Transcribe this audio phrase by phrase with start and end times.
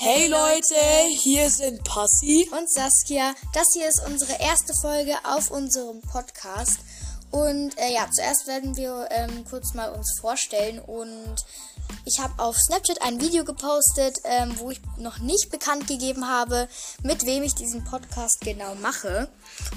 [0.00, 0.76] Hey Leute,
[1.10, 3.34] hier sind Passi und Saskia.
[3.52, 6.78] Das hier ist unsere erste Folge auf unserem Podcast.
[7.32, 10.78] Und äh, ja, zuerst werden wir ähm, kurz mal uns vorstellen.
[10.78, 11.44] Und
[12.04, 16.68] ich habe auf Snapchat ein Video gepostet, ähm, wo ich noch nicht bekannt gegeben habe,
[17.02, 19.28] mit wem ich diesen Podcast genau mache.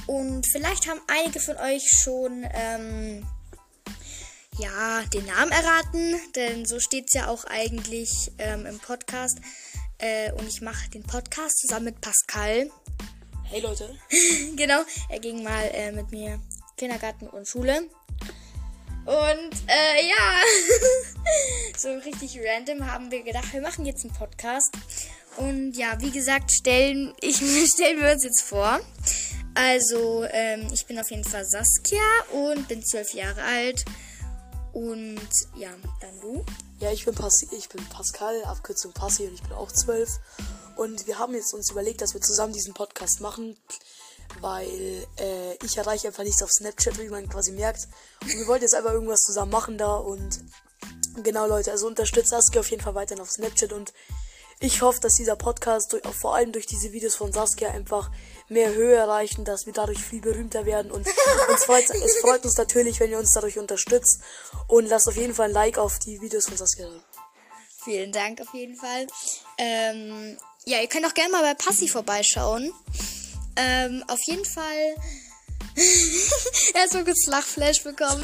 [0.06, 3.26] Und vielleicht haben einige von euch schon ähm,
[4.60, 9.40] ja den Namen erraten, denn so steht es ja auch eigentlich ähm, im Podcast.
[10.02, 12.72] Äh, und ich mache den Podcast zusammen mit Pascal.
[13.44, 13.96] Hey Leute.
[14.56, 16.40] genau, er ging mal äh, mit mir
[16.76, 17.88] Kindergarten und Schule.
[19.06, 20.42] Und äh, ja,
[21.78, 24.74] so richtig random haben wir gedacht, wir machen jetzt einen Podcast.
[25.38, 27.36] Und ja, wie gesagt, stellen, ich,
[27.74, 28.80] stellen wir uns jetzt vor.
[29.54, 33.86] Also, ähm, ich bin auf jeden Fall Saskia und bin zwölf Jahre alt.
[34.74, 36.44] Und ja, dann du.
[36.82, 40.20] Ja, ich bin, Passi, ich bin Pascal, Abkürzung Passi und ich bin auch zwölf.
[40.78, 43.56] Und wir haben jetzt uns überlegt, dass wir zusammen diesen Podcast machen,
[44.40, 47.88] weil äh, ich erreiche einfach nichts auf Snapchat, wie man quasi merkt.
[48.24, 50.40] Und wir wollten jetzt einfach irgendwas zusammen machen da und
[51.22, 53.94] genau Leute, also unterstützt Saskia auf jeden Fall weiterhin auf Snapchat und
[54.62, 58.12] ich hoffe, dass dieser Podcast durch, vor allem durch diese Videos von Saskia einfach
[58.48, 60.92] mehr Höhe erreichen, dass wir dadurch viel berühmter werden.
[60.92, 61.08] Und
[61.50, 64.22] uns freut, es freut uns natürlich, wenn ihr uns dadurch unterstützt.
[64.68, 66.88] Und lasst auf jeden Fall ein Like auf die Videos von Saskia.
[67.84, 69.08] Vielen Dank auf jeden Fall.
[69.58, 72.72] Ähm, ja, ihr könnt auch gerne mal bei Passi vorbeischauen.
[73.56, 74.96] Ähm, auf jeden Fall.
[76.76, 78.24] er hat so ein Lachflash bekommen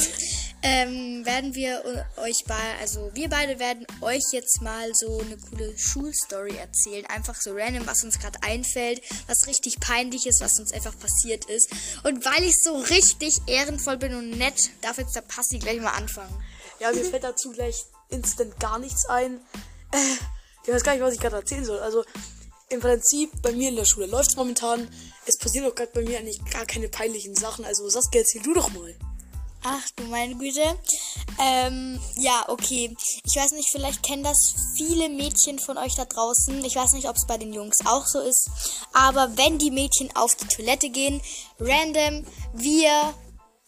[0.64, 1.84] ähm, werden wir
[2.18, 7.06] euch bei, also wir beide werden euch jetzt mal so eine coole Schulstory erzählen.
[7.08, 11.46] Einfach so random, was uns gerade einfällt, was richtig peinlich ist, was uns einfach passiert
[11.46, 11.70] ist.
[12.04, 15.92] Und weil ich so richtig ehrenvoll bin und nett, darf jetzt der Passi gleich mal
[15.92, 16.34] anfangen.
[16.80, 19.40] Ja, mir fällt dazu gleich instant gar nichts ein.
[19.92, 20.16] Äh,
[20.66, 21.80] ich weiß gar nicht, was ich gerade erzählen soll.
[21.80, 22.04] Also
[22.70, 24.88] im Prinzip bei mir in der Schule läuft es momentan.
[25.26, 27.64] Es passieren auch gerade bei mir eigentlich gar keine peinlichen Sachen.
[27.64, 28.96] Also Saskia, erzähl du doch mal.
[29.70, 30.64] Ach du meine Güte.
[31.40, 32.96] Ähm, ja, okay.
[33.26, 36.64] Ich weiß nicht, vielleicht kennen das viele Mädchen von euch da draußen.
[36.64, 38.50] Ich weiß nicht, ob es bei den Jungs auch so ist.
[38.94, 41.22] Aber wenn die Mädchen auf die Toilette gehen,
[41.60, 43.14] random, wir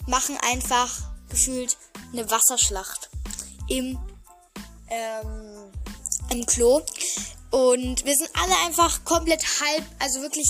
[0.08, 0.90] machen einfach
[1.28, 1.76] gefühlt
[2.14, 3.10] eine Wasserschlacht
[3.68, 4.00] im,
[4.90, 5.72] ähm,
[6.30, 6.82] im Klo.
[7.52, 10.48] Und wir sind alle einfach komplett halb, also wirklich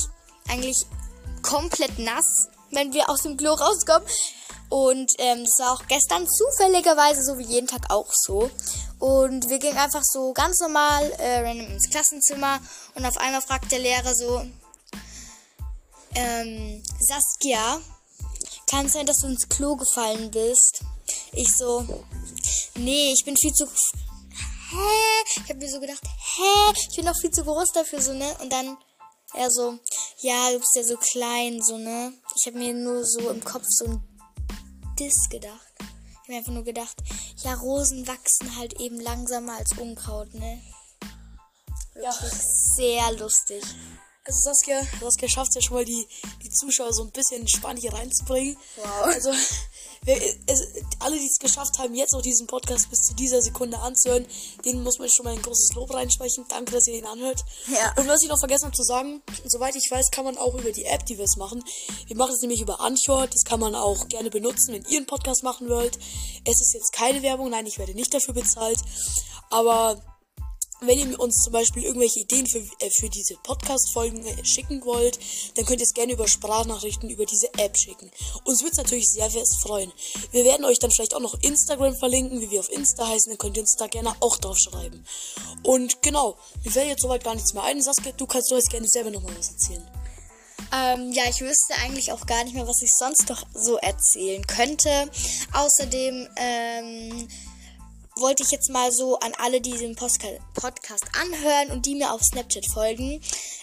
[0.48, 0.86] eigentlich
[1.42, 4.08] komplett nass, wenn wir aus dem Klo rauskommen.
[4.70, 8.52] Und ähm, das war auch gestern zufälligerweise so wie jeden Tag auch so.
[9.00, 12.60] Und wir gingen einfach so ganz normal äh, random ins Klassenzimmer
[12.96, 14.46] und auf einmal fragt der Lehrer so,
[16.16, 17.80] ähm, Saskia,
[18.70, 20.82] kann es sein, dass du ins Klo gefallen bist?
[21.32, 21.86] Ich so,
[22.76, 23.66] nee, ich bin viel zu...
[23.66, 25.42] Hä?
[25.44, 26.74] Ich habe mir so gedacht, hä?
[26.90, 28.36] Ich bin doch viel zu groß dafür, so, ne?
[28.42, 28.78] Und dann
[29.34, 29.80] er so,
[30.20, 32.14] ja, du bist ja so klein, so, ne?
[32.36, 34.09] Ich habe mir nur so im Kopf so ein
[35.00, 35.74] Diss gedacht.
[36.24, 36.98] Ich habe einfach nur gedacht,
[37.44, 40.62] ja, Rosen wachsen halt eben langsamer als Unkraut, ne?
[41.96, 42.12] Ja.
[42.12, 43.64] Sehr lustig.
[44.26, 46.08] Also Saskia, Saskia schafft es ja schon mal die,
[46.44, 48.58] die Zuschauer so ein bisschen in Spannung hier reinzubringen.
[48.76, 49.06] Wow.
[49.06, 49.32] Also
[50.06, 50.68] es,
[51.00, 54.26] alle, die es geschafft haben, jetzt auch diesen Podcast bis zu dieser Sekunde anzuhören,
[54.66, 56.46] denen muss man schon mal ein großes Lob reinsprechen.
[56.48, 57.44] Danke, dass ihr ihn anhört.
[57.68, 57.94] Ja.
[57.98, 60.72] Und was ich noch vergessen habe zu sagen, soweit ich weiß, kann man auch über
[60.72, 61.64] die App, die wir es machen.
[62.08, 63.28] Wir machen es nämlich über Anchor.
[63.28, 65.98] Das kann man auch gerne benutzen, wenn ihr einen Podcast machen wollt.
[66.46, 68.80] Es ist jetzt keine Werbung, nein, ich werde nicht dafür bezahlt.
[69.50, 70.02] Aber
[70.82, 75.20] wenn ihr uns zum Beispiel irgendwelche Ideen für, äh, für diese Podcast-Folgen äh, schicken wollt,
[75.56, 78.12] dann könnt ihr es gerne über Sprachnachrichten über diese App schicken.
[78.46, 79.92] Uns wird es natürlich sehr fest freuen.
[80.32, 83.38] Wir werden euch dann vielleicht auch noch Instagram verlinken, wie wir auf Insta heißen, dann
[83.38, 85.04] könnt ihr uns da gerne auch drauf schreiben.
[85.64, 87.82] Und genau, mir fällt jetzt soweit gar nichts mehr ein.
[87.82, 89.86] Saskia, du kannst doch jetzt gerne selber nochmal was erzählen.
[90.72, 94.46] Ähm, ja, ich wüsste eigentlich auch gar nicht mehr, was ich sonst noch so erzählen
[94.46, 95.10] könnte.
[95.54, 97.28] Außerdem, ähm,
[98.20, 102.22] wollte ich jetzt mal so an alle, die diesen Podcast anhören und die mir auf
[102.22, 103.22] Snapchat folgen,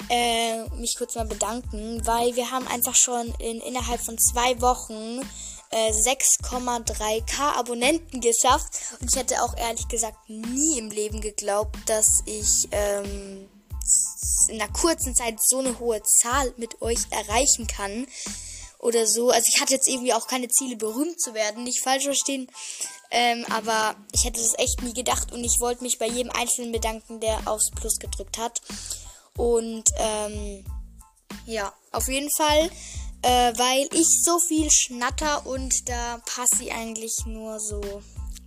[0.09, 5.21] äh, mich kurz mal bedanken, weil wir haben einfach schon in, innerhalb von zwei Wochen
[5.71, 8.79] äh, 6,3k Abonnenten geschafft.
[9.01, 13.49] Und ich hätte auch ehrlich gesagt nie im Leben geglaubt, dass ich ähm,
[14.49, 18.07] in einer kurzen Zeit so eine hohe Zahl mit euch erreichen kann
[18.79, 19.31] oder so.
[19.31, 22.49] Also ich hatte jetzt irgendwie auch keine Ziele, berühmt zu werden, nicht falsch verstehen.
[23.19, 26.71] Ähm, aber ich hätte das echt nie gedacht und ich wollte mich bei jedem Einzelnen
[26.71, 28.61] bedanken, der aufs Plus gedrückt hat.
[29.39, 30.63] Und ähm,
[31.47, 32.71] ja, auf jeden Fall,
[33.23, 37.81] äh, weil ich so viel schnatter und da passt sie eigentlich nur so,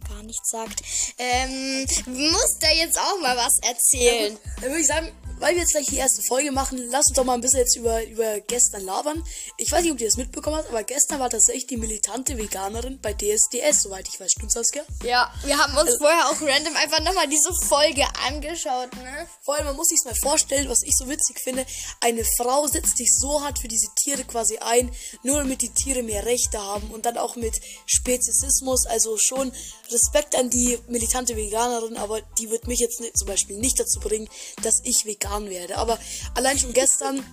[0.07, 0.83] gar nichts sagt,
[1.17, 4.33] ähm, muss da jetzt auch mal was erzählen.
[4.33, 7.15] Ja, dann würde ich sagen, weil wir jetzt gleich die erste Folge machen, lass uns
[7.15, 9.23] doch mal ein bisschen jetzt über, über gestern labern.
[9.57, 12.99] Ich weiß nicht, ob ihr das mitbekommen habt, aber gestern war tatsächlich die militante Veganerin
[13.01, 14.31] bei DSDS, soweit ich weiß.
[14.31, 14.83] Stimmt's, Saskia?
[15.03, 19.27] Ja, wir haben uns also, vorher auch random einfach nochmal diese Folge angeschaut, ne?
[19.43, 21.65] Vor allem, man muss sich's mal vorstellen, was ich so witzig finde.
[22.01, 24.91] Eine Frau setzt sich so hart für diese Tiere quasi ein,
[25.23, 29.51] nur damit die Tiere mehr Rechte haben und dann auch mit Speziesismus, also schon
[29.91, 34.29] Respekt an die militante Veganerin, aber die wird mich jetzt zum Beispiel nicht dazu bringen,
[34.61, 35.77] dass ich vegan vegan werde.
[35.77, 35.99] Aber
[36.35, 37.23] allein schon gestern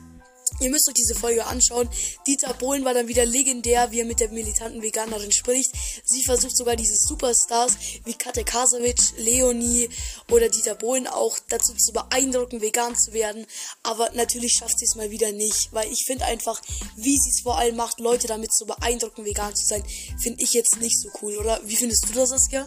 [0.60, 1.86] Ihr müsst euch diese Folge anschauen.
[2.26, 5.70] Dieter Bohlen war dann wieder legendär, wie er mit der militanten Veganerin spricht.
[6.04, 9.90] Sie versucht sogar diese Superstars wie Kate Kasowitsch, Leonie
[10.30, 13.44] oder Dieter Bohlen auch dazu zu beeindrucken, vegan zu werden.
[13.82, 16.62] Aber natürlich schafft sie es mal wieder nicht, weil ich finde einfach,
[16.96, 19.84] wie sie es vor allem macht, Leute damit zu beeindrucken, vegan zu sein,
[20.18, 21.60] finde ich jetzt nicht so cool, oder?
[21.64, 22.66] Wie findest du das, Saskia?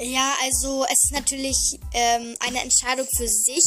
[0.00, 3.64] Ja, also es ist natürlich ähm, eine Entscheidung für sich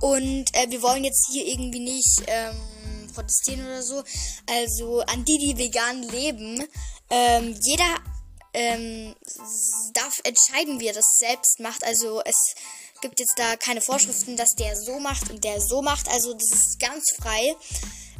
[0.00, 4.02] und äh, wir wollen jetzt hier irgendwie nicht ähm, protestieren oder so.
[4.46, 6.64] Also an die, die vegan leben,
[7.10, 7.96] ähm, jeder
[8.54, 9.14] ähm,
[9.94, 11.84] darf entscheiden, wie er das selbst macht.
[11.84, 12.54] Also es
[13.00, 16.08] gibt jetzt da keine Vorschriften, dass der so macht und der so macht.
[16.08, 17.54] Also das ist ganz frei.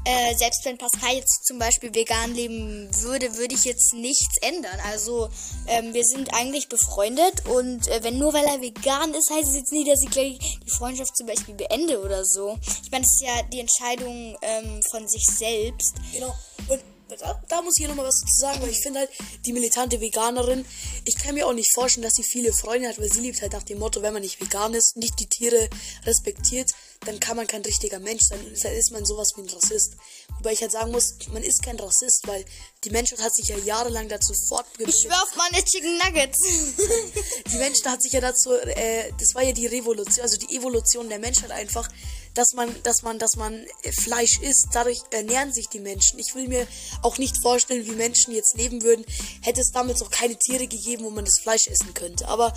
[0.05, 4.79] Äh, selbst wenn Pascal jetzt zum Beispiel vegan leben würde, würde ich jetzt nichts ändern.
[4.87, 5.29] Also
[5.67, 9.57] ähm, wir sind eigentlich befreundet und äh, wenn nur weil er vegan ist, heißt es
[9.57, 12.59] jetzt nicht, dass ich gleich die Freundschaft zum Beispiel beende oder so.
[12.83, 15.95] Ich meine, das ist ja die Entscheidung ähm, von sich selbst.
[16.13, 16.35] Genau.
[16.69, 16.81] Und
[17.17, 19.11] da, da, muss ich hier nochmal was zu sagen, weil ich finde halt,
[19.47, 20.65] die militante Veganerin,
[21.05, 23.53] ich kann mir auch nicht vorstellen, dass sie viele Freunde hat, weil sie liebt halt
[23.53, 25.69] nach dem Motto, wenn man nicht vegan ist, nicht die Tiere
[26.05, 26.71] respektiert,
[27.05, 28.41] dann kann man kein richtiger Mensch sein.
[28.45, 29.95] Und dann ist man sowas wie ein Rassist.
[30.37, 32.45] Wobei ich halt sagen muss, man ist kein Rassist, weil
[32.85, 34.95] die Menschheit hat sich ja jahrelang dazu fortgebildet.
[34.95, 36.39] Ich schwör auf meine Chicken Nuggets.
[37.53, 41.09] die Menschheit hat sich ja dazu, äh, das war ja die Revolution, also die Evolution
[41.09, 41.89] der Menschheit einfach,
[42.39, 44.69] dass man, dass man, dass man Fleisch isst.
[44.73, 46.21] Dadurch ernähren sich die Menschen.
[46.21, 46.69] Ich will mir
[47.03, 49.05] auch nicht vorstellen, wie Menschen jetzt leben würden,
[49.43, 52.29] hätte es damals auch keine Tiere gegeben, wo man das Fleisch essen könnte.
[52.29, 52.55] Aber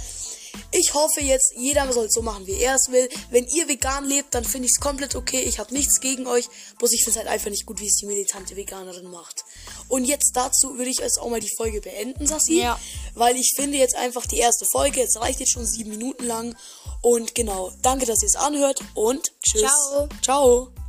[0.72, 3.10] ich hoffe jetzt, jeder soll es so machen, wie er es will.
[3.30, 5.42] Wenn ihr vegan lebt, dann finde ich es komplett okay.
[5.42, 6.48] Ich habe nichts gegen euch.
[6.78, 9.44] Bloß ich finde es halt einfach nicht gut, wie es die militante Veganerin macht.
[9.88, 12.62] Und jetzt dazu würde ich jetzt auch mal die Folge beenden, Sassi.
[12.62, 12.80] Ja.
[13.14, 16.56] Weil ich finde jetzt einfach die erste Folge, jetzt reicht jetzt schon sieben Minuten lang.
[17.02, 19.62] Und genau, danke, dass ihr es anhört und tschüss.
[19.62, 20.10] Ciao.
[20.22, 20.81] Ciao.